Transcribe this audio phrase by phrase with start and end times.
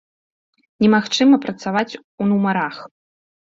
[0.83, 2.83] Немагчыма працаваць у нумарах!!!